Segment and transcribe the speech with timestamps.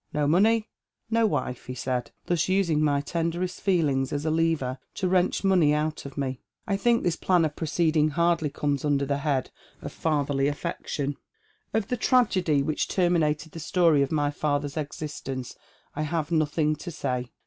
[0.13, 0.67] No money,
[1.11, 5.75] no wife, he said— thus using my tenderest feelings as a lever to wrench money
[5.75, 6.41] out of me.
[6.65, 11.17] I think this plan of proceeding hardly comes under the head of fatherly aiiection."
[11.75, 15.55] Of the tragedy which terminated the story of my father's existence
[15.95, 17.29] I have nothing to say.